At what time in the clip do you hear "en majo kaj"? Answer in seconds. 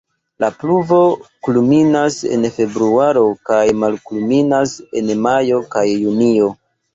5.03-5.85